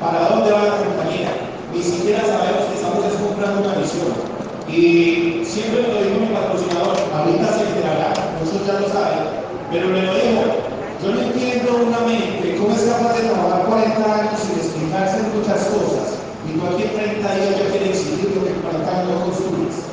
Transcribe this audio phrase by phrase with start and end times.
[0.00, 1.30] para dónde va la compañía,
[1.74, 4.14] ni siquiera sabemos que estamos comprando una visión.
[4.68, 9.24] Y siempre lo dijo mi patrocinador, ahorita se enterará, muchos ya lo saben,
[9.72, 10.42] pero me lo dijo,
[11.02, 15.66] yo no entiendo una mente cómo es capaz de trabajar 40 años sin explicarse muchas
[15.72, 19.84] cosas, y en 30 días ya quiere exigir lo que en 40 años no construyes.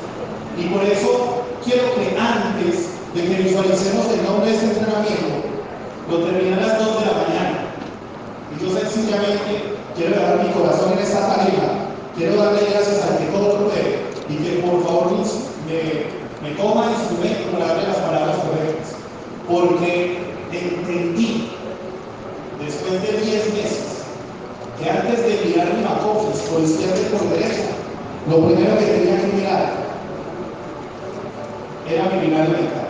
[0.56, 5.36] Y por eso quiero que antes de que visualicemos el nombre de este entrenamiento,
[6.08, 7.58] lo termine a las 2 de la mañana.
[8.52, 13.24] Y yo sencillamente quiero dejar mi corazón en esta página, quiero darle gracias al que
[13.26, 18.92] todo puede y que por favor me, me toma instrumento para darle las palabras correctas.
[19.48, 20.18] Porque
[20.52, 21.48] entendí,
[22.58, 24.04] después de 10 meses,
[24.78, 27.64] que antes de mirar mi macofis por izquierda y por derecha,
[28.28, 29.72] lo primero que tenía que mirar
[31.88, 32.88] era mi binario mental.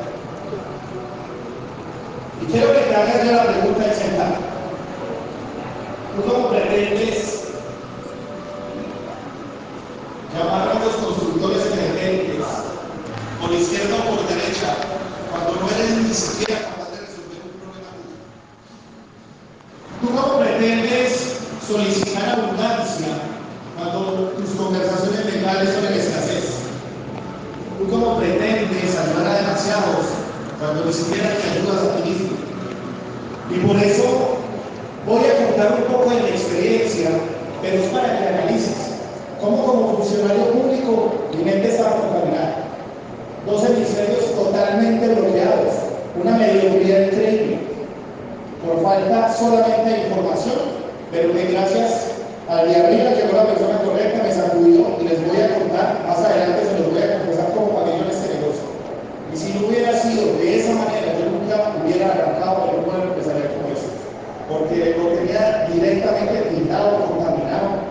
[2.42, 4.45] Y quiero que te hagas la pregunta sentar.
[6.16, 7.44] ¿Tú cómo pretendes
[10.32, 12.46] llamar a los constructores emergentes
[13.38, 14.76] por izquierda o por derecha
[15.30, 17.92] cuando no eres ni siquiera capaz de resolver un problema?
[20.00, 21.36] ¿Tú cómo pretendes
[21.68, 23.12] solicitar abundancia
[23.76, 26.44] cuando tus conversaciones mentales son en escasez?
[27.78, 30.06] ¿Tú cómo pretendes ayudar a demasiados
[30.58, 32.36] cuando ni siquiera te ayudas a ti mismo?
[33.50, 34.35] Y por eso
[35.06, 37.10] voy a contar un poco de mi experiencia,
[37.62, 38.98] pero es para que analices.
[39.40, 42.66] Cómo como funcionario público mi mente estaba contaminada.
[43.46, 47.58] Dos hemisferios totalmente bloqueados, una mediocridad increíble,
[48.64, 50.58] por falta solamente de información,
[51.12, 52.16] pero que gracias
[52.48, 56.18] al de arriba llegó la persona correcta, me sacudió y les voy a contar, más
[56.18, 58.66] adelante se los voy a confesar como pagué en este negocio.
[59.32, 63.50] Y si no hubiera sido de esa manera, yo nunca hubiera arrancado el mundo empresarial
[63.54, 63.90] como eso.
[64.48, 67.82] Porque lo tenía directamente pintado, contaminado.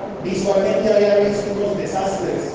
[0.94, 2.54] Había visto unos desastres,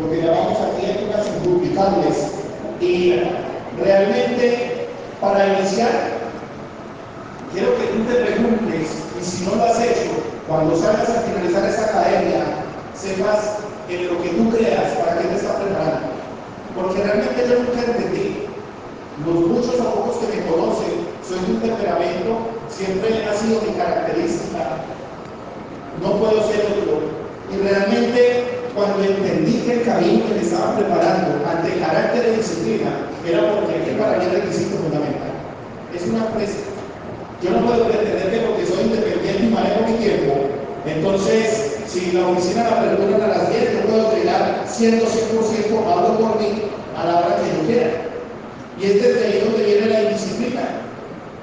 [0.00, 2.32] lo que llamamos aquí épocas induplicables.
[2.80, 3.14] Y
[3.82, 4.88] realmente,
[5.20, 5.90] para iniciar,
[7.52, 8.88] quiero que tú te preguntes,
[9.18, 10.12] y si no lo has hecho,
[10.46, 12.44] cuando salgas a finalizar esta academia,
[12.94, 16.08] sepas en lo que tú creas para qué te está preparando.
[16.74, 18.46] Porque realmente yo nunca entendí.
[19.24, 22.38] Los muchos o pocos que me conocen, soy de un temperamento,
[22.68, 24.84] siempre ha sido mi característica.
[26.02, 27.05] No puedo ser otro.
[27.52, 28.44] Y realmente,
[28.74, 32.90] cuando entendí que el camino que me estaba preparando ante carácter de disciplina
[33.26, 35.32] era porque aquí para mí es requisito fundamental.
[35.94, 36.58] Es una empresa.
[37.42, 40.56] Yo no puedo pretender que porque soy independiente y manejo mi tiempo,
[40.86, 46.18] entonces, si la oficina la apertura a las 10, yo puedo llegar siendo 100% hablo
[46.18, 46.62] por mí
[46.96, 47.90] a la hora que yo quiera.
[48.80, 50.62] Y es desde ahí donde viene la indisciplina.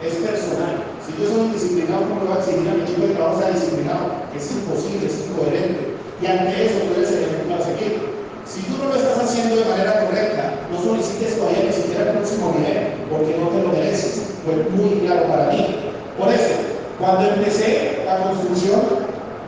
[0.02, 0.84] Es personal.
[1.04, 3.52] Si yo soy indisciplinado, ¿cómo le voy a exigir a mi equipo de trabajo sea
[3.52, 4.24] disciplinado?
[4.36, 5.93] Es imposible, es incoherente.
[6.24, 8.00] Y ante eso tú eres el ejemplo a seguir.
[8.46, 12.18] Si tú no lo estás haciendo de manera correcta, no solicites todavía ni siquiera el
[12.18, 14.32] próximo nivel, porque no te lo mereces.
[14.46, 15.92] Fue muy claro para mí.
[16.18, 16.64] Por eso,
[16.98, 19.04] cuando empecé la construcción,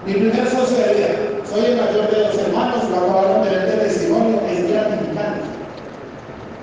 [0.05, 1.09] mi primer socio de vida,
[1.47, 5.47] soy el mayor de los hermanos, lo acabaron de ver de testimonio, es gratificante.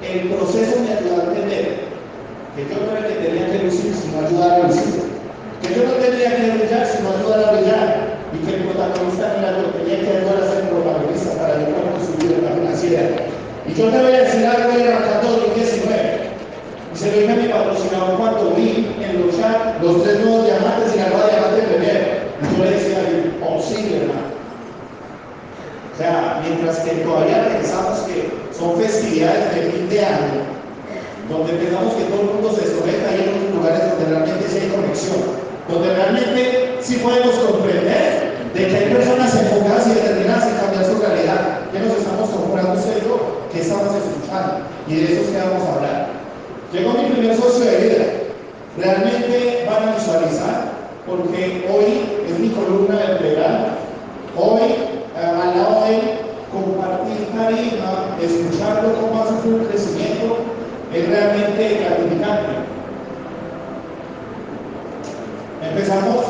[0.04, 1.88] El proceso me ayudó a entender
[2.52, 5.08] que yo no era el que tenía que lucir, sino ayudar a lucir.
[5.62, 8.12] Que yo no tenía que brillar, sino ayudar a brillar.
[8.32, 11.92] Y que el protagonista era yo, tenía que ayudar a ser protagonista para yo poder
[12.84, 14.90] Y yo te voy a decir algo de
[15.22, 16.32] 2019.
[16.92, 20.46] Y se lo dije a mi patrocinador cuando vi en los chats los tres nuevos
[20.46, 22.22] diamantes y la nueva diamante primero.
[22.58, 24.34] Yo le decía, imposible, hermano.
[25.94, 30.42] O sea, mientras que todavía pensamos que son festividades de fin de año,
[31.30, 34.58] donde pensamos que todo el mundo se desconecta y hay otros lugares donde realmente sí
[34.58, 35.22] hay conexión,
[35.68, 41.00] donde realmente sí podemos comprender de que hay personas enfocadas y determinadas en cambiar su
[41.00, 41.60] realidad.
[41.72, 43.41] ¿Qué nos estamos comprando usted y yo?
[43.52, 44.64] ¿Qué estamos escuchando?
[44.88, 46.06] Y de eso es que vamos a hablar.
[46.72, 48.04] Llegó mi primer socio de vida.
[48.78, 50.72] Realmente van a visualizar,
[51.06, 53.76] porque hoy es mi columna vertebral.
[54.34, 54.62] Hoy,
[55.14, 56.00] al lado de él,
[56.50, 60.38] compartir carisma, escucharlo cómo hace un crecimiento,
[60.94, 62.52] es realmente gratificante.
[65.68, 66.24] Empezamos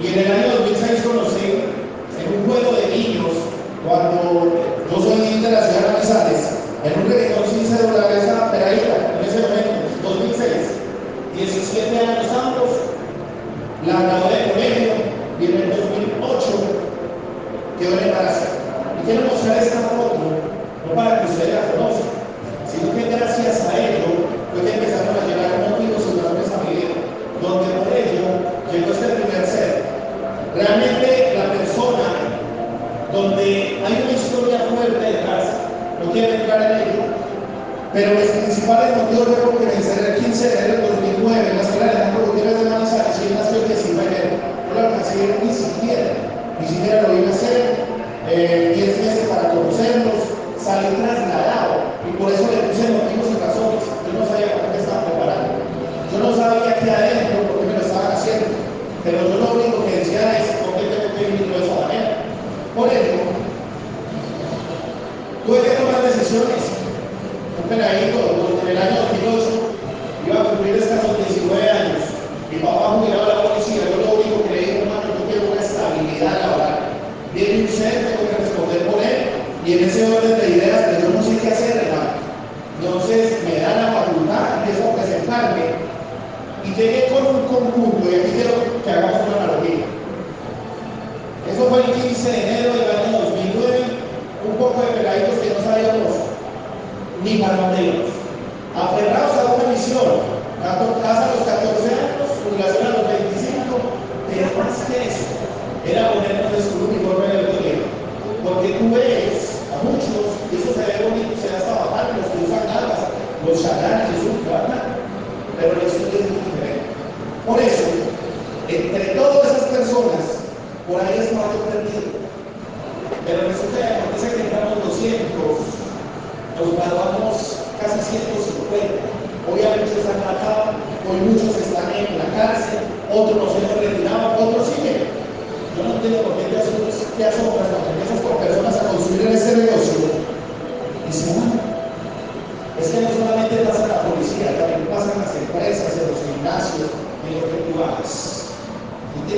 [0.00, 1.75] y en el año 2006 conocimos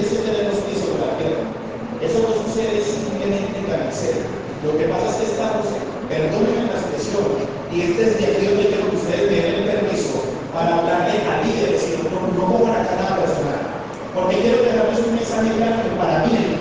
[0.01, 0.79] eso tenemos que.
[1.99, 3.91] Eso no sucede simplemente en la.
[4.65, 5.67] Lo que pasa es que estamos,
[6.09, 7.27] perdónenme la expresión,
[7.75, 10.23] y este es de aquí donde creo que ustedes me den permiso
[10.55, 13.63] para hablarle a líderes, no, no como una canal personal.
[14.15, 16.58] Porque quiero dejarles un mensaje claro que para mí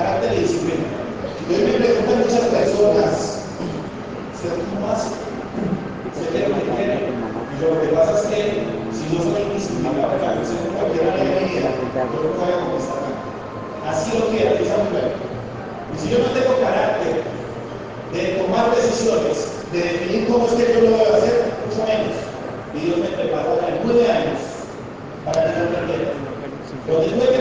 [0.00, 0.86] carácter de disciplina.
[1.50, 3.44] Yo me pregunto a muchas personas,
[4.32, 5.12] ¿usted cómo hace?
[6.08, 6.96] ¿Usted que quiere?
[7.04, 8.64] Y lo que pasa es que
[8.96, 14.16] si yo soy indisciplinado, que hago en cualquier área de yo no voy a Así
[14.16, 15.12] lo quiera esa mujer.
[15.92, 17.24] Y si yo no tengo carácter
[18.12, 22.16] de tomar decisiones, de definir cómo es que yo lo voy a hacer, mucho menos.
[22.74, 24.40] Y Dios me preparó en nueve años
[25.24, 26.12] para que yo aprendiera.
[26.86, 27.39] Que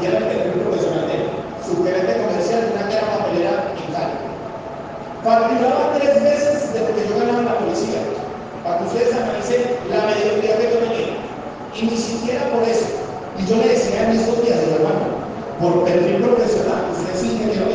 [0.00, 1.24] ya era el perfil profesional de él,
[1.64, 4.16] subgerente comercial de una gran papelera en Cali.
[5.24, 8.00] Facturaba tres veces de lo que yo ganaba en la policía,
[8.62, 11.12] para que ustedes analicen la mediocridad que yo tenía.
[11.74, 12.86] Y ni siquiera por eso.
[13.38, 15.18] Y yo le decía a en estos días, hermano,
[15.60, 17.67] por perfil profesional, usted es ingeniero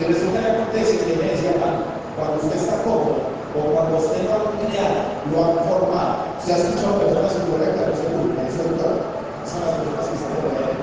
[0.00, 1.54] Y resulta que acontece que me decía,
[2.16, 3.18] cuando usted está cómodo
[3.54, 4.94] o cuando usted lo ha creado,
[5.32, 6.14] lo ha formado,
[6.44, 8.94] se ha escuchado personas incorrectas, no se culpa, es doctor.
[9.44, 10.74] Son las personas que están por ahí,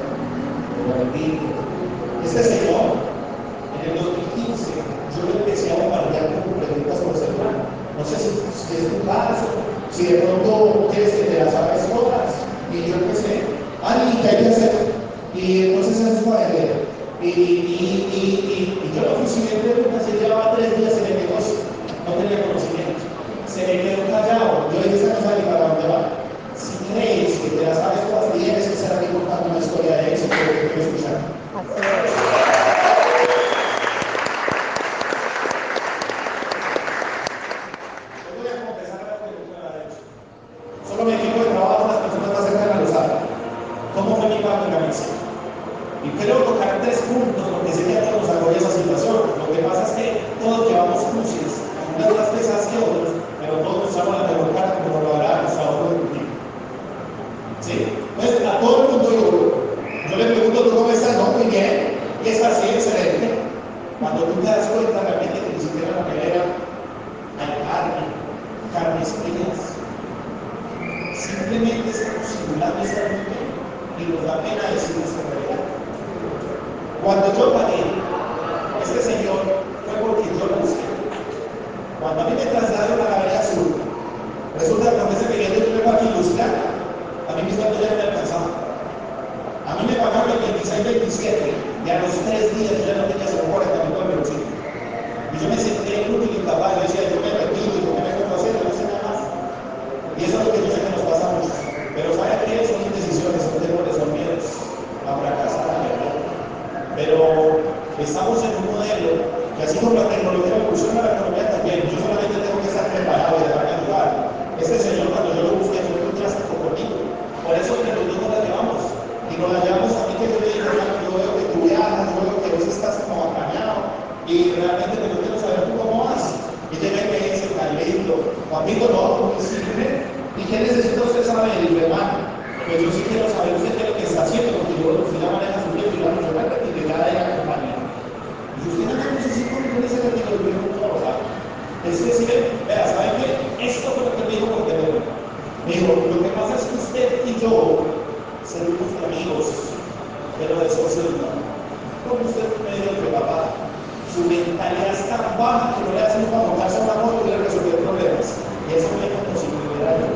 [0.76, 2.95] por el Este señor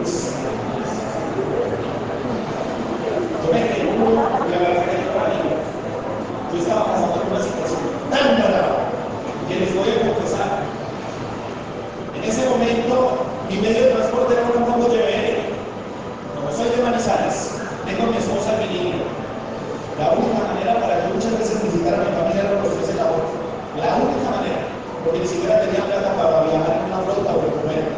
[0.06, 0.52] si me
[1.46, 1.78] hubiera
[3.44, 5.12] Yo me quedé uno y la verdad que yo
[6.52, 8.90] Yo estaba pasando por una situación tan brava
[9.50, 10.62] que les voy a confesar.
[12.14, 15.42] En ese momento, mi medio de transporte era un moto GBL.
[16.36, 19.02] Como soy de Manizales, tengo a mi esposa y mi niño.
[19.98, 22.98] La única manera para que muchas veces visitar a mi familia era los tres en
[23.02, 23.36] la bolsa.
[23.82, 24.62] La única manera,
[25.04, 27.90] porque ni siquiera tenía plata para viajar en una flota o comer.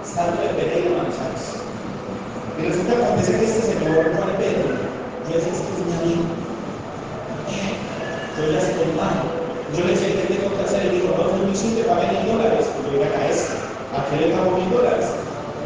[0.00, 1.60] Estando en Pereira, Manizales.
[2.56, 4.72] Y resulta que acontece que este señor, Juan Pedro,
[5.28, 6.24] yo decía, este es mi amigo.
[8.34, 9.44] Yo ya estoy mal.
[9.74, 10.86] Yo le decía, ¿qué tengo que hacer?
[10.86, 12.66] Y dijo, no, no, no, te pagué mil dólares.
[12.66, 13.54] Yo le dije, a este,
[13.94, 15.06] ¿a qué le pago mil dólares?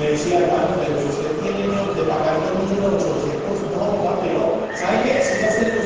[0.00, 4.32] Me decía, hermano, pero si usted tiene miedo de pagar dos millones ochocientos, no, papi,
[4.32, 4.64] no.
[4.72, 5.20] ¿Sabe qué?
[5.20, 5.80] Si ya se lo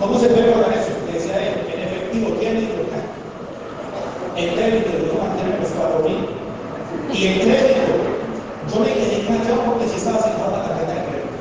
[0.00, 0.90] ¿Cómo se puede pagar eso?
[1.12, 3.06] decía él, en efectivo tiene y local.
[4.34, 6.26] En crédito yo mantener los cuatro mil.
[7.10, 7.94] Y en crédito,
[8.66, 11.38] yo me quedé callado porque si estaba sin la tarjeta de crédito.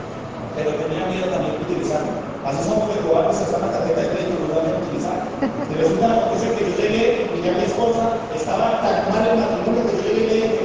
[0.58, 2.32] Pero tenía miedo también de utilizarla.
[2.41, 5.17] Así somos que cobardes hasta la tarjeta de crédito no la a utilizar.
[5.46, 6.26] Y resulta
[6.58, 10.22] que yo llegué y ya mi esposa estaba tan mal en matrimonio que yo llegué
[10.22, 10.60] y le dije,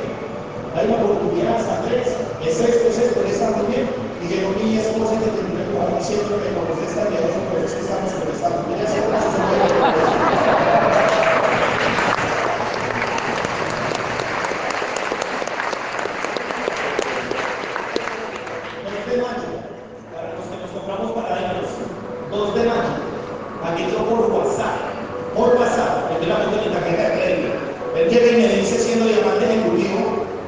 [0.73, 3.87] hay una oportunidad hasta tres, es esto, es esto, está muy bien.
[4.25, 7.77] Y llegó mi esposa que tenía que jugar diciendo que conoce esta vieja, por eso
[7.77, 8.65] estamos conversando.
[8.73, 8.89] Mira,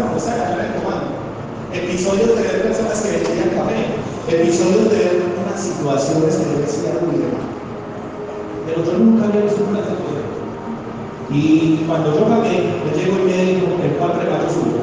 [0.00, 1.20] tomando.
[1.72, 3.86] Episodios de ver personas que vendían café,
[4.28, 7.22] episodios de ver unas situaciones que yo decía, uy,
[8.66, 10.26] Pero yo nunca había visto una tecnología.
[11.30, 14.82] Y cuando yo pagué, me llegó el médico, el cual regaló suyo.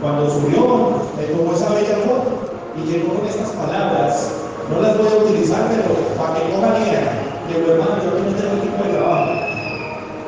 [0.00, 2.46] Cuando subió, me tomó esa bella foto
[2.78, 4.30] y llegó con estas palabras.
[4.70, 7.18] No las voy a utilizar, pero para que cojan idea.
[7.48, 9.32] Digo, hermano, yo no tengo este equipo de trabajo.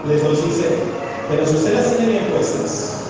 [0.08, 0.76] Les soy sincero.
[1.30, 3.09] Pero si usted las tiene bien puestas,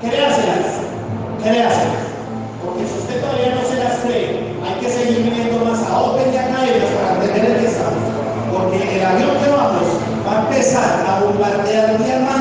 [0.00, 0.78] Créaselas,
[1.42, 2.06] créaselas.
[2.64, 6.30] Porque si usted todavía no se las cree, hay que seguir viniendo más a Open
[6.30, 7.70] de Academias para aprender el que
[8.52, 9.88] Porque el avión que vamos
[10.24, 12.37] va a empezar a bombardear día más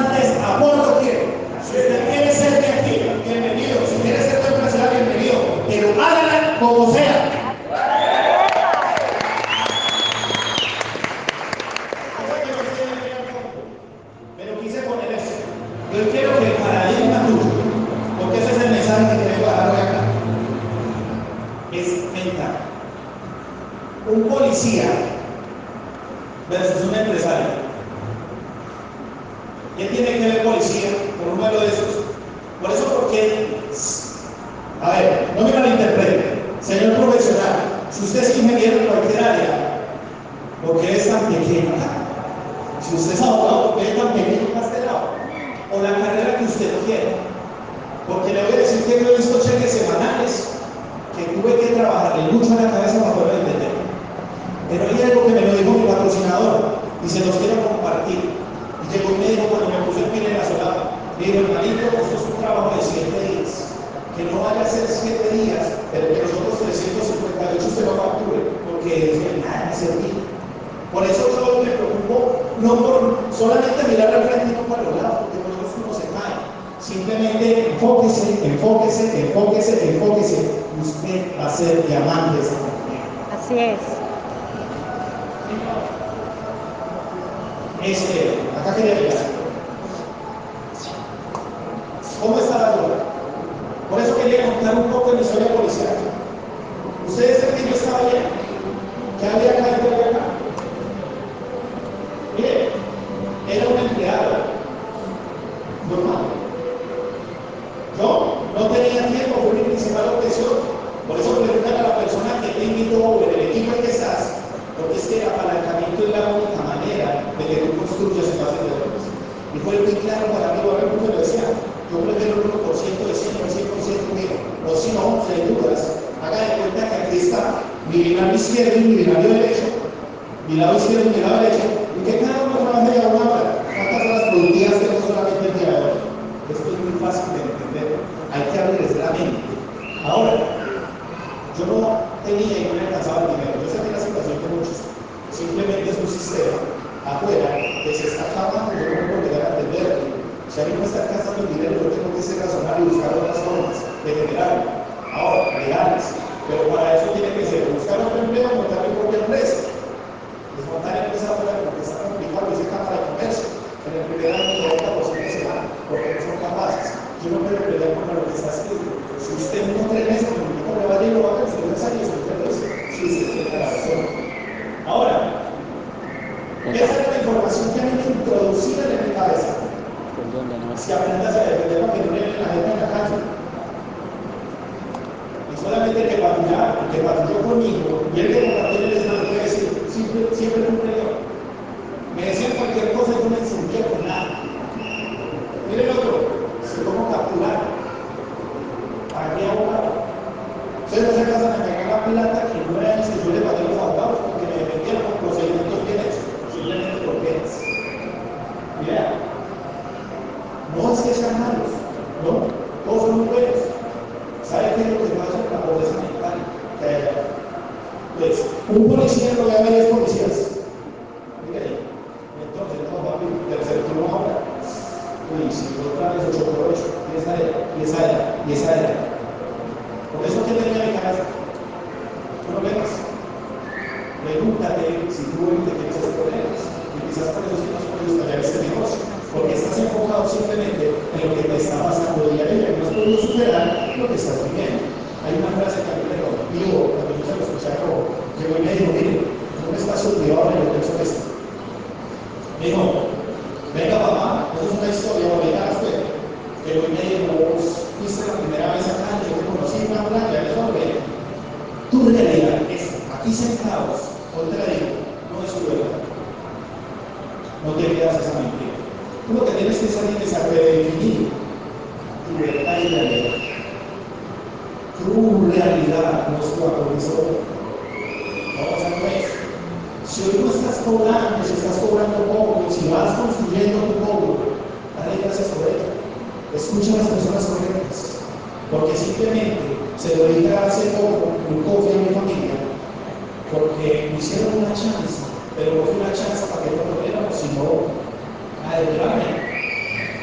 [298.77, 299.47] 하여라.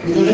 [0.04, 0.33] 그들은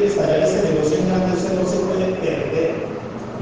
[0.00, 2.72] quieres hallar ese negocio en grande, ese no se puede perder.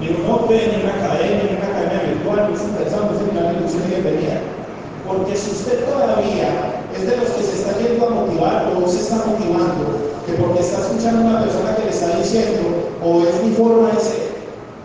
[0.03, 3.55] Ni un hotel, ni una academia, ni una academia virtual, ni un pensando, ni una
[3.55, 4.43] ilusión que venía.
[5.07, 9.07] Porque si usted todavía es de los que se está yendo a motivar o se
[9.07, 13.39] está motivando, que porque está escuchando a una persona que le está diciendo, o es
[13.39, 14.23] mi forma de ser,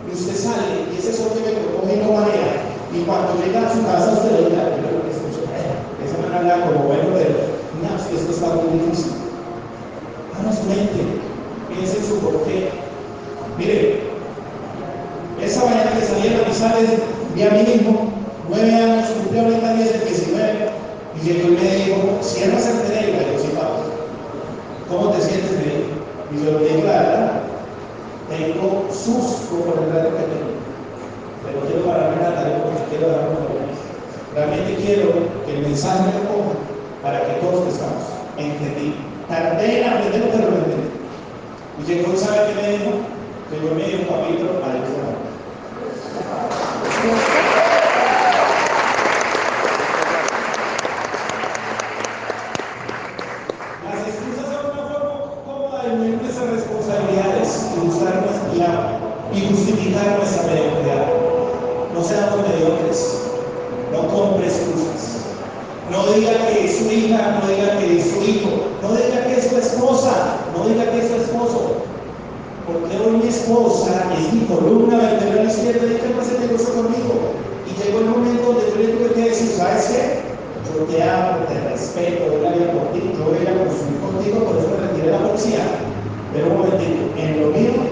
[0.06, 3.82] y usted sale, y ese socio que propone no manera, y cuando llega a su
[3.82, 5.42] casa usted le dirá, pero que escucha,
[6.06, 7.50] esa manera como bueno, pero
[7.82, 9.26] no, es esto está muy difícil.
[10.34, 11.13] A su mente,
[12.30, 12.70] porque,
[13.58, 14.02] mire,
[15.42, 16.90] esa mañana que salí a revisar es
[17.34, 18.03] mi amigo
[86.32, 87.86] pero un momentito, en lo mío,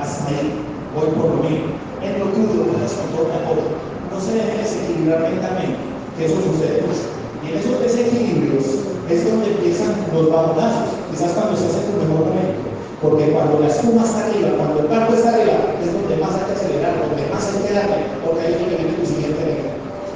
[0.00, 0.56] hasta ahí,
[0.96, 1.68] voy por lo mío.
[2.00, 3.62] En lo tuyo, no les importa todo.
[4.08, 5.76] No se dejen desequilibrar mentalmente,
[6.16, 7.12] que eso sucede mucho.
[7.44, 8.64] Y en esos desequilibrios
[9.12, 12.64] es donde empiezan los bandazos, quizás cuando se hace tu mejor momento.
[13.04, 16.48] Porque cuando la espuma está arriba, cuando el barco está arriba, es donde más hay
[16.48, 19.72] que acelerar, donde más hay que darle, porque ahí es donde viene tu siguiente meta.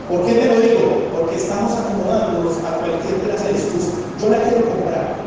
[0.08, 0.86] ¿Por qué te lo digo?
[1.12, 4.00] Porque estamos acomodándonos a cualquier de las excusas.
[4.22, 4.75] Yo la quiero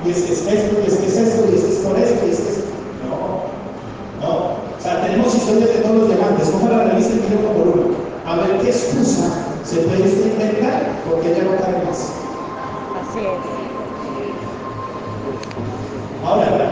[0.05, 1.99] y es que es esto, y es que es esto, y es que es por
[1.99, 2.57] esto, y es que es.
[3.03, 4.59] No, no.
[4.77, 6.49] O sea, tenemos historias de todos los diamantes.
[6.49, 7.95] Coja la revista y uno por uno.
[8.25, 9.27] A ver qué excusa
[9.65, 12.13] se puede usted inventar porque ya no cabe más.
[13.01, 13.59] Así es.
[16.25, 16.68] Ahora,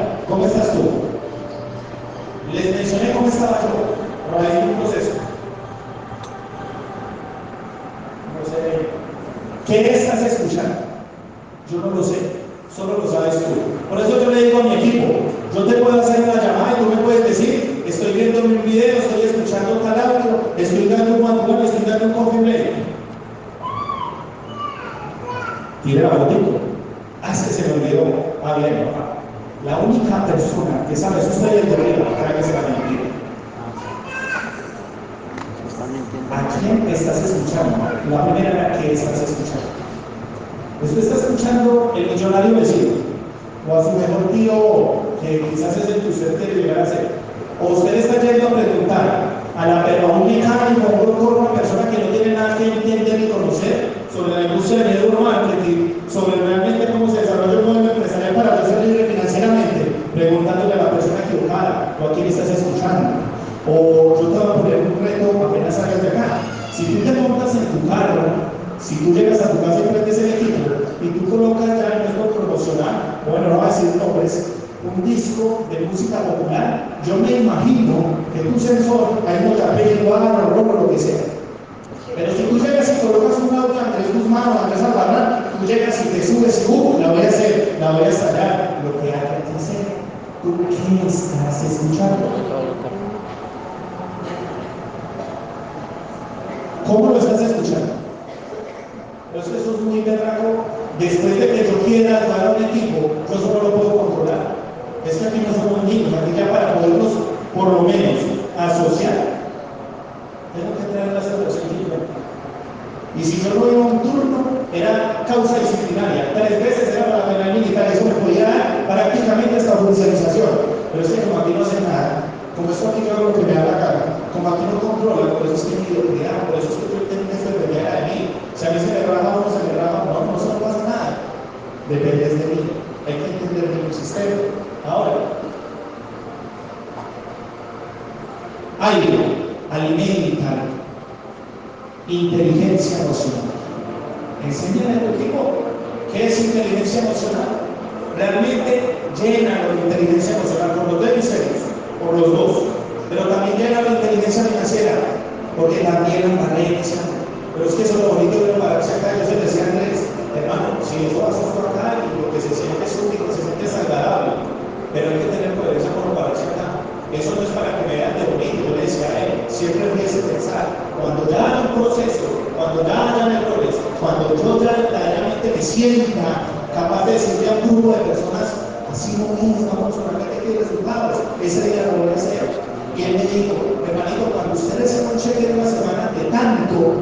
[175.77, 176.41] sienta
[176.73, 178.49] capaz de decirle a un grupo de personas,
[178.91, 182.49] así no mismo estamos solamente aquí resultados, ese día lo voy a hacer.
[182.97, 183.53] Y él me dijo,
[183.85, 186.97] hermanito, cuando ustedes se un cheque de una semana de tanto,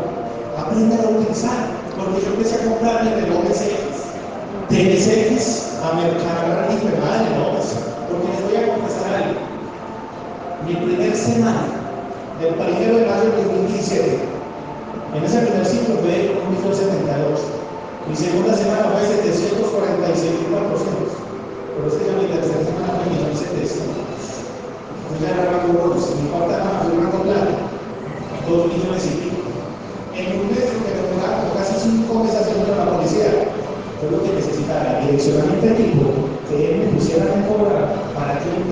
[0.60, 3.80] aprenda a utilizar, porque yo empecé a comprar desde los meses
[4.68, 9.40] de MSX a Mercadona y me madre, no, porque les voy a confesar algo.
[10.68, 11.64] Mi primer semana,
[12.42, 14.20] del primero de mayo de 2017,
[15.16, 15.45] en ese
[18.16, 19.60] mi segunda semana fue 746.400.
[21.76, 23.76] Pero es que ya mi tercera semana fue 1.700.
[25.04, 26.00] Entonces ya era bonos.
[26.00, 27.68] Si me falta más, yo mando plata.
[28.48, 29.52] 2 millones y pico.
[30.16, 33.52] En un mes que me tocaron casi 5 meses haciendo la policía.
[34.00, 36.08] Yo lo que necesitaba era direccionamiento de tipo
[36.48, 38.64] que él me pusiera a cobrar para que él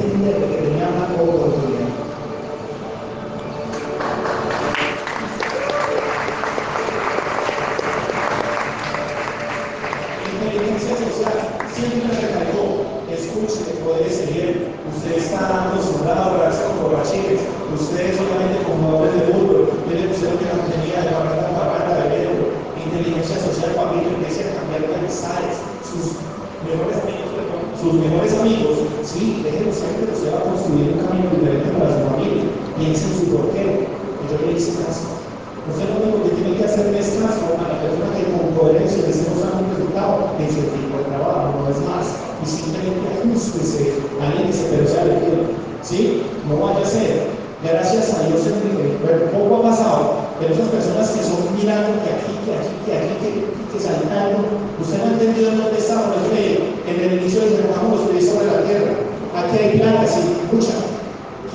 [40.51, 42.07] no es más.
[42.41, 45.47] Y simplemente ajustese analícese, pero sea elegido.
[45.81, 46.23] ¿Sí?
[46.49, 47.27] No vaya a ser.
[47.63, 52.11] Gracias a Dios, en bueno, poco ha pasado, pero esas personas que son mirando que
[52.11, 53.29] aquí, que aquí, que aquí, que,
[53.71, 56.43] que usted no ha entendido dónde estamos, es que
[56.91, 58.93] en el inicio de los pies sobre la tierra.
[59.31, 60.75] Aquí hay plagas y muchas.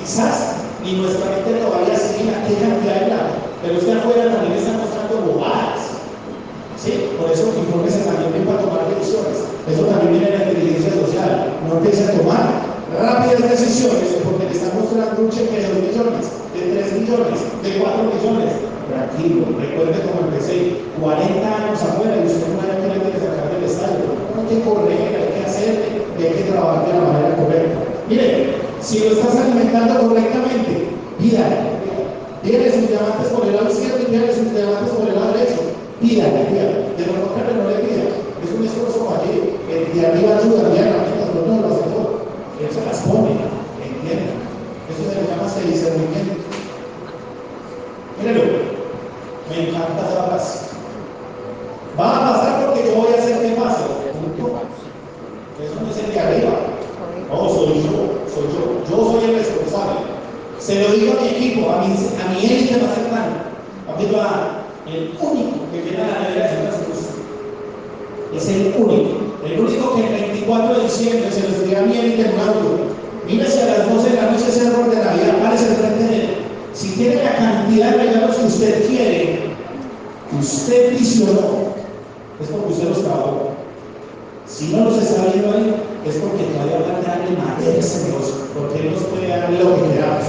[0.01, 4.73] Quizás ni nuestra mente todavía se diga qué cantidad de pero usted afuera también está
[4.73, 5.88] mostrando bobadas
[6.79, 7.11] ¿sí?
[7.19, 9.45] Por eso infórmese también bien para tomar decisiones.
[9.67, 11.59] Eso también viene de la inteligencia social.
[11.67, 12.47] No empiece a tomar
[12.95, 16.25] rápidas decisiones porque le están mostrando un cheque de 2 millones,
[16.55, 18.51] de 3 millones, de 4 millones.
[18.89, 24.17] Tranquilo, recuerde como empecé, 40 años afuera y usted no año que sacar del estadio.
[24.33, 27.79] No hay que correr, hay que hacer, y hay que trabajar de la manera correcta.
[28.09, 31.45] Mire, si lo estás alimentando correctamente, vida,
[32.43, 35.68] tienes sus diamantes por el lado izquierdo y tienes sus diamantes por el lado derecho.
[36.01, 36.95] Pídale, pídale.
[36.97, 38.05] De lo contrario, no le pida.
[38.43, 39.59] Es un esfuerzo fallado.
[39.69, 42.23] El de arriba ayuda, ya herramientas, pero no lo hace todo.
[42.61, 43.35] Él se las pone,
[43.83, 44.31] entiende.
[44.89, 46.35] Eso se le llama discernimiento.
[48.19, 48.43] Míralo,
[49.49, 50.59] me encanta esa frase.
[51.99, 53.85] Va a pasar porque yo voy a hacer que pase.
[55.61, 56.51] Eso no es el de arriba.
[57.29, 58.63] No, soy yo, soy yo.
[58.89, 60.01] Yo soy el responsable.
[60.61, 63.49] Se lo digo a mi equipo, a mi, a mi élite más cercano.
[63.89, 66.39] A mí va el único que la de
[68.37, 69.29] Es el único.
[69.45, 72.41] El único que el 24 de diciembre se lo escribía a mi élite en un
[72.41, 72.79] auto.
[73.27, 76.29] Mírese a las 12 de la noche ese árbol de Navidad, párese frente de él.
[76.73, 79.41] Si tiene la cantidad de regalos que usted quiere,
[80.31, 81.75] que usted visionó,
[82.41, 83.51] es porque usted los trabajó.
[84.47, 85.75] Si no los está viendo ahí,
[86.07, 89.77] es porque todavía va a darle madera a Dios, porque Él nos puede dar lo
[89.77, 90.25] que queramos.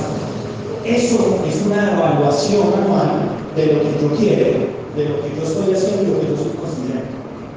[0.85, 5.73] Eso es una evaluación anual de lo que yo quiero, de lo que yo estoy
[5.73, 6.59] haciendo y lo que yo estoy.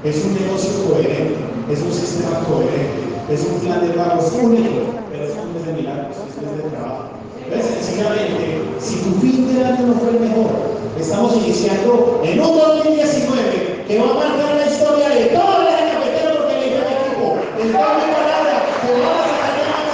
[0.04, 1.36] Es un negocio coherente,
[1.70, 5.72] es un sistema coherente, es un plan de pagos único, pero es un mes de
[5.74, 7.22] milagros, es un mes de trabajo.
[7.52, 10.50] Entonces, sencillamente, si tu fin de año no fue el mejor,
[10.98, 16.32] estamos iniciando en un 2019 que va a marcar la historia de toda la cafetera
[16.38, 17.36] porque dio equipo.
[17.60, 19.84] El cambio de palabra, que va a sacar de más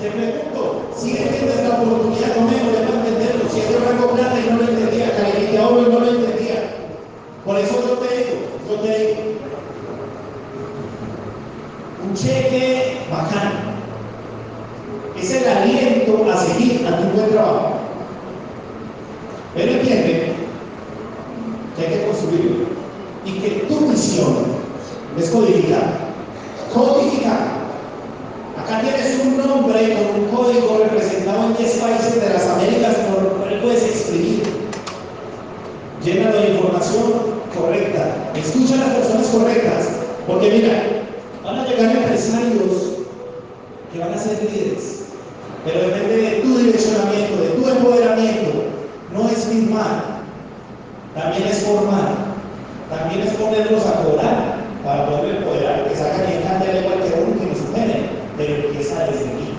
[0.00, 0.62] Te pregunto,
[0.96, 4.56] si entiendes la oportunidad conmigo de no entenderlo, si es de rango plata y no
[4.56, 6.58] lo entendía, calificado y no lo entendía.
[7.44, 8.36] Por eso yo te digo,
[8.68, 9.32] yo te digo,
[12.12, 13.72] un cheque bacán.
[15.18, 17.74] Es el aliento a seguir a tu buen trabajo.
[19.54, 20.32] Pero entiende
[21.76, 22.66] que hay que construirlo
[23.24, 24.36] y que tu misión
[25.18, 26.12] es codificar.
[26.74, 27.62] Codificar.
[28.58, 33.24] Acá tienes un nombre con un código representado en 10 países de las Américas por
[33.24, 34.42] el cual puedes escribir.
[36.02, 37.12] Llénalo de información
[37.56, 38.32] correcta.
[38.34, 39.88] Escucha a las personas correctas.
[40.26, 41.02] Porque mira,
[41.44, 43.02] Van a llegar empresarios
[43.92, 45.06] que van a ser líderes,
[45.64, 48.50] pero depende de tu direccionamiento, de tu empoderamiento.
[49.12, 50.22] No es firmar,
[51.16, 52.14] también es formar,
[52.88, 57.40] también es ponerlos a cobrar para poder empoderar, que sacan y encanten igual que uno
[57.40, 59.50] que nos supere, pero empieza desde aquí.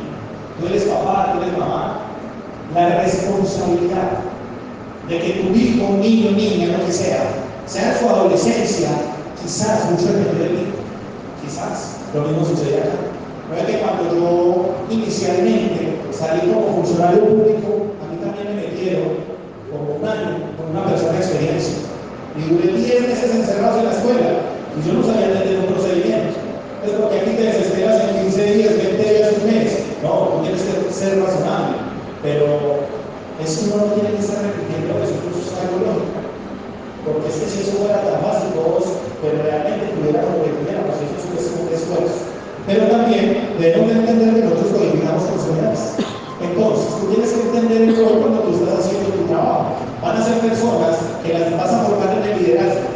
[0.63, 1.99] Tú eres papá, tú eres mamá.
[2.73, 4.19] La responsabilidad
[5.09, 7.27] de que tu hijo, niño, niña, lo que sea,
[7.65, 8.89] sea su adolescencia,
[9.41, 10.83] quizás mucho depende de ti
[11.43, 13.67] quizás lo mismo sucede acá.
[13.67, 19.21] Que cuando yo inicialmente salí como funcionario público, a mí también me metieron
[19.69, 21.75] como un año con una persona de experiencia.
[22.33, 24.29] Y duré 10 meses encerrados en la escuela
[24.73, 26.33] y yo no sabía entender un procedimiento.
[26.83, 29.22] Es porque aquí te desesperas en 15 días, 20 días.
[30.03, 31.79] No, tú tienes que ser razonable.
[32.21, 32.83] Pero
[33.39, 36.19] eso no tiene que estar repitiendo eso, es algo lógico.
[37.03, 38.83] Porque es que si eso fuera tan básico,
[39.19, 42.33] pero realmente tuviera lo que tuviéramos, eso es un esfuerzo.
[42.67, 45.99] Pero también debemos entender que nosotros codificamos personas.
[46.39, 49.83] Entonces, tú tienes que entender el rol cuando tú estás haciendo tu trabajo.
[50.01, 52.87] Van a ser personas que las vas a formar en el liderazgo.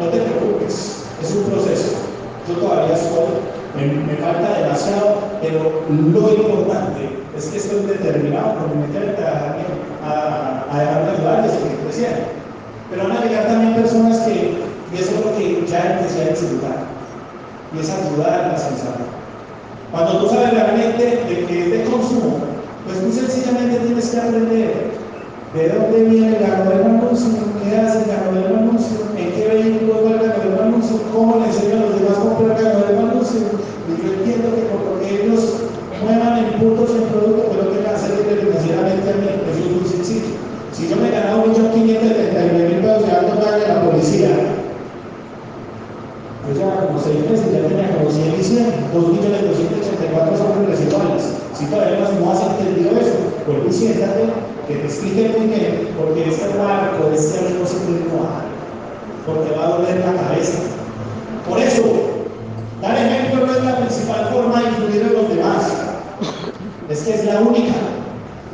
[0.00, 2.00] No te preocupes, es un proceso.
[2.48, 3.44] Yo todavía estoy,
[3.76, 4.59] me, falta
[5.40, 9.56] pero lo importante es que estoy determinado por meterte a,
[10.04, 12.16] a, a dejar de y.
[12.90, 14.58] Pero van a llegar también personas que,
[14.92, 16.76] y eso es lo que ya empecé a disfrutar,
[17.74, 19.08] y es ayudar a la sensación.
[19.92, 22.38] Cuando tú sabes realmente de que es de consumo,
[22.84, 24.90] pues muy sencillamente tienes que aprender
[25.54, 27.30] de dónde viene el ganador anuncio,
[27.62, 31.78] qué hace el ganador anuncio, en qué vehículo va el ganador anuncio, cómo le enseñan
[31.78, 33.40] a los demás comprar el ganador anuncio.
[33.98, 35.70] Yo entiendo que por que ellos
[36.02, 39.86] muevan en puntos en producto, pero que me hacer financieramente a mí, eso es muy
[39.88, 40.38] sencillo.
[40.72, 44.30] Si yo me ganaba un millón quinientos mil pesos llevando paga a la policía,
[46.46, 50.66] pues ya como seis meses ya tenía como 100 y 100, 2 millones 284 son
[50.66, 51.22] residuales.
[51.54, 54.24] Si todavía no has entendido eso, vuelve y siéntate,
[54.66, 58.46] que te explique muy bien, porque este barco, este avión no bajar,
[59.26, 60.58] porque va a doler la cabeza.
[61.48, 61.82] Por eso,
[62.80, 65.66] dar ejemplo no es la principal forma de influir en los demás,
[66.88, 67.74] es que es la única.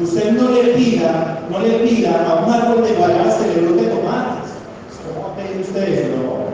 [0.00, 3.88] Usted no le pida, no le pida a un árbol de guayabas que le brote
[3.88, 4.50] tomates.
[5.04, 6.08] ¿Cómo va usted eso?
[6.16, 6.46] No.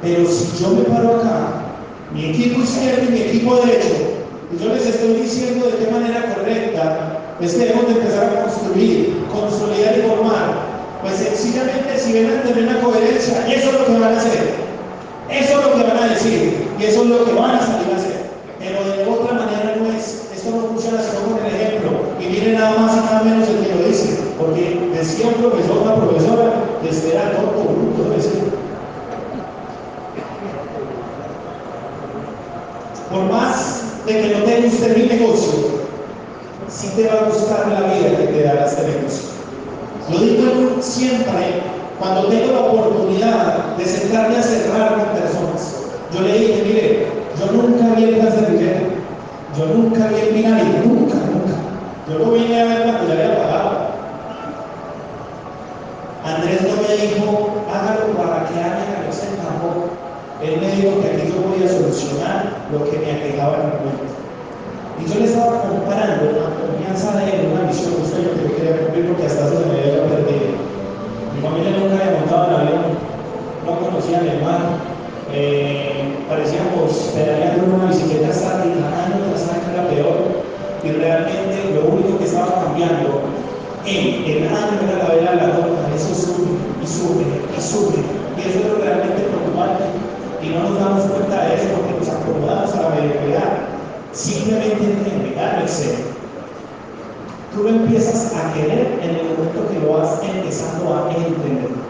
[0.00, 1.64] Pero si yo me paro acá,
[2.14, 3.94] mi equipo izquierdo y mi equipo derecho,
[4.52, 8.42] y yo les estoy diciendo de qué manera correcta es que debemos de empezar a
[8.42, 10.54] construir, consolidar y formar,
[11.02, 14.72] pues sencillamente si ven a tener una coherencia, eso es lo que van a hacer.
[15.30, 17.92] Eso es lo que van a decir y eso es lo que van a salir
[17.92, 18.22] a hacer.
[18.58, 20.28] Pero de otra manera no es.
[20.34, 21.90] Esto no funciona sino con el ejemplo.
[22.20, 24.18] Y miren nada más y nada menos el que lo dice.
[24.38, 26.52] Porque decía un profesor, una profesora,
[26.88, 28.42] este era todo bruto, decía.
[33.10, 35.52] Por más de que no te guste mi negocio,
[36.68, 39.28] sí te va a gustar la vida que te dará este negocio.
[40.10, 41.62] Lo digo siempre
[41.98, 45.81] cuando tengo la oportunidad de sentarme a cerrar con personas.
[46.12, 47.06] Yo le dije, mire,
[47.40, 48.80] yo nunca vi el Rivera,
[49.56, 51.56] yo nunca vi el binario, nunca, nunca.
[52.06, 53.92] Yo lo vine a ver cuando ya había pagado.
[56.22, 59.88] Andrés no me dijo, hágalo para que alguien a se tampoco.
[60.44, 63.78] Él me dijo que aquí yo voy a solucionar lo que me aquejaba en el
[63.80, 64.12] momento.
[65.00, 68.56] Y yo le estaba comparando la confianza de él, una visión, un sueño que yo
[68.56, 70.60] quería cumplir porque hasta eso se me había perdido.
[71.32, 72.84] Mi familia nunca había montado en avión,
[73.64, 74.91] no conocía a mi hermano,
[75.32, 80.18] eh, parecíamos pedaleando en una bicicleta estática, año tras año era peor,
[80.84, 83.22] y realmente lo único que estaba cambiando
[83.86, 86.52] en el año era la vela de la eso sube
[86.82, 87.24] y sube
[87.56, 87.98] y sube,
[88.36, 89.84] y eso es lo realmente preocupante,
[90.42, 93.52] y no nos damos cuenta de eso porque nos acomodamos a la mediocridad,
[94.12, 96.12] simplemente en negar el ser.
[97.54, 101.81] Tú lo empiezas a querer en el momento que lo vas empezando a entender.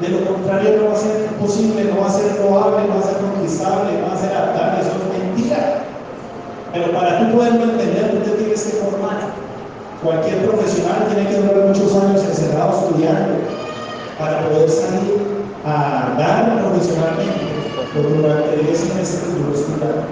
[0.00, 3.00] De lo contrario no va a ser posible, no va a ser probable, no va
[3.00, 5.84] a ser conquistable, no va a ser adaptable, eso es mentira.
[6.72, 9.18] Pero para tú poderlo entender, tú te tienes que formar.
[10.02, 13.36] Cualquier profesional tiene que durar muchos años encerrado estudiando
[14.18, 15.20] para poder salir
[15.66, 17.60] a dar profesionalmente
[17.92, 20.08] por durante 10 meses duro estudiar.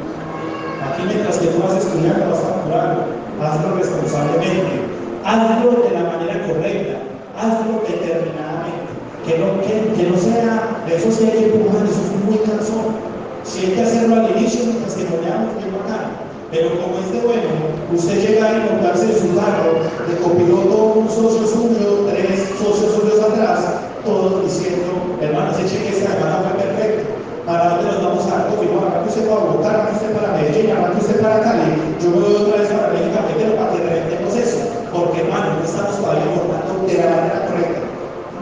[0.85, 4.83] Aquí mientras que tú vas estudiando, vas facturando hazlo responsablemente,
[5.25, 6.99] hazlo de la manera correcta,
[7.39, 8.88] hazlo determinadamente,
[9.29, 12.97] que no, que, no sea de esos que hay que empujar, eso es muy cansón.
[13.45, 16.17] Si hay que hacerlo al inicio, nos testimoniamos que bacán.
[16.51, 17.53] Pero como es de bueno,
[17.93, 23.21] usted llega a montarse en su carro, de copiloto un socio suyo, tres socios suyos
[23.21, 27.19] atrás, todos diciendo, hermano, ese cheque esta semana fue perfecto
[27.49, 28.93] ¿Para dónde nos vamos a dar confirmar?
[28.93, 31.97] Arranque usted para Bogotá, arranque usted para Medellín, arranque usted para Cali.
[31.97, 34.59] Yo voy otra vez para México primero para que reventemos eso.
[34.93, 37.81] Porque, hermano, no estamos todavía formando de la manera correcta.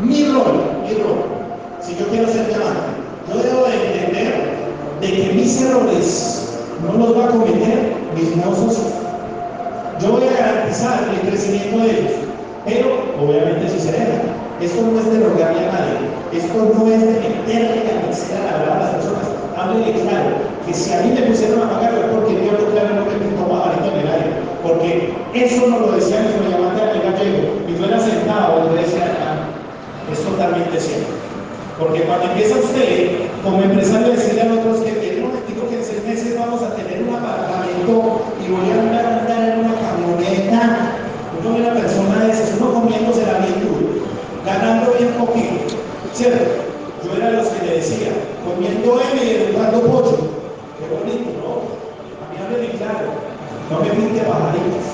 [0.02, 1.36] Mi rol, mi
[1.80, 2.96] si yo quiero ser diamante,
[3.28, 4.56] yo debo de entender
[5.00, 8.92] de que mis errores no los va a cometer mis nuevos socios.
[10.00, 12.12] Yo voy a garantizar el crecimiento de ellos,
[12.64, 12.88] pero
[13.20, 14.46] obviamente dejan.
[14.60, 15.96] Esto no es de rogarle a nadie,
[16.32, 19.26] esto no es de meterle a la verdad a las personas.
[19.56, 22.94] Háblele claro, que si a mí me pusieron a pagar es porque Dios no claro
[22.96, 24.32] no me pintó bajarito en el aire.
[24.62, 29.15] Porque eso no lo decía nuestro llamante a gallego, y yo era sentado, yo decía,
[30.36, 31.16] totalmente cierto.
[31.78, 35.76] Porque cuando empieza usted, como empresario, a decirle a otros que en un momentico que
[35.76, 40.92] en seis meses vamos a tener un apartamento y voy a andar en una camioneta,
[41.40, 44.06] uno una persona de esas, uno comiéndose la virtud
[44.44, 45.74] ganando bien poquito,
[46.14, 46.64] ¿cierto?
[47.04, 48.12] Yo era de los que le decía,
[48.46, 50.16] comiendo M y educando pollo.
[50.78, 51.66] Qué bonito, ¿no?
[52.22, 53.10] A mí me claro,
[53.70, 54.86] no me pinte bajaditas.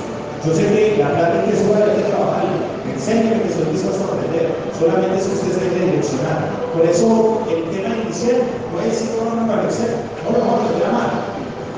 [0.45, 2.45] Yo sé que la plata que suba hay que trabajar.
[2.93, 4.42] Enséñame que estoy dispuesto a aprender.
[4.83, 6.51] Solamente es que usted se debe direccionar.
[6.75, 8.43] Por eso el tema inicial
[8.75, 11.17] puede decir no, no, no, no, no lo vamos a la mano.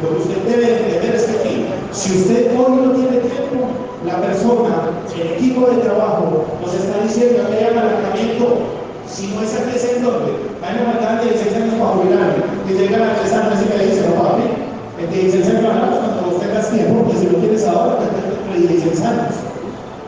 [0.01, 3.69] Lo que usted debe entender es que si usted hoy no tiene tiempo,
[4.09, 4.89] la persona,
[5.21, 8.73] el equipo de trabajo, nos está diciendo que haya apalancamiento.
[9.05, 10.33] Si no es aquí, ¿es en dónde?
[10.65, 12.41] Hay una mandada de 16 años para jubilar.
[12.65, 14.49] Y llega a 3 años y me dice, no, papi,
[14.97, 18.69] de 16 años cuando vos tengas tiempo, porque si lo tienes ahora, te tendrás de
[18.81, 19.35] 16 años.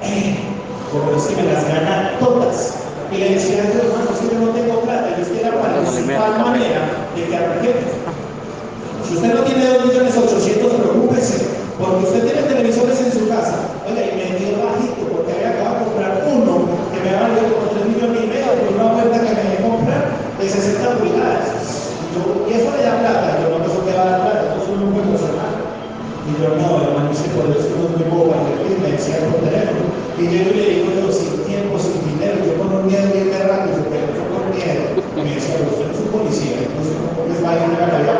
[0.01, 0.37] Eh,
[0.93, 2.76] pero es que me las gana todas.
[3.13, 6.83] Y le decía a Dios, hermano, si yo no tengo plata, yo la principal manera
[7.15, 7.91] de que arranquemos.
[9.07, 11.47] Si usted no tiene 2 millones 800, preocúpese,
[11.79, 13.71] porque usted tiene televisores en su casa.
[13.87, 16.53] Oiga, y me dio bajito, porque había acabado de comprar uno
[16.91, 20.05] que me valió como 3 millones y medio por una oferta que me dejé comprar
[20.11, 21.47] de 60 pulgadas.
[22.03, 24.43] Y, yo, y eso le da plata, yo no pienso que va a dar plata,
[24.59, 25.55] eso es un buen personal.
[26.27, 29.87] Y yo no, hermano, dice, por eso no muy bobo para me decía por teléfono.
[30.19, 32.26] Y yo le digo, yo, sin tiempo, sin dinero,
[32.89, 34.85] pero yo con miedo.
[35.17, 38.16] Y me no es un policía, entonces no les va a ir a la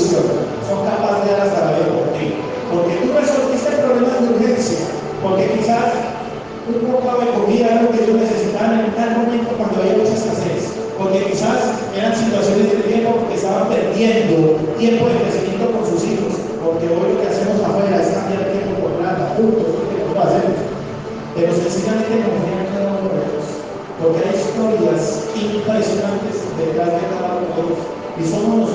[0.00, 2.40] son capaces de saber por qué.
[2.72, 4.88] Porque tú resolviste problemas de urgencia,
[5.20, 5.92] porque quizás
[6.64, 10.16] un poco de comida era lo que ellos necesitaban en tal momento cuando había mucha
[10.16, 16.00] escasez, porque quizás eran situaciones de tiempo que estaban perdiendo tiempo de crecimiento con sus
[16.08, 20.16] hijos, porque hoy lo que hacemos afuera es cambiar tiempo por plata, punto, es lo
[20.16, 20.56] hacemos.
[21.36, 23.46] Pero sencillamente nos tienen cada uno de ellos,
[24.00, 25.04] porque hay historias
[25.36, 27.80] impresionantes detrás de cada uno de ellos,
[28.16, 28.71] y somos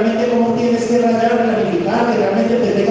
[0.00, 2.89] realmente cómo tienes que rasgarla, limitarla, realmente te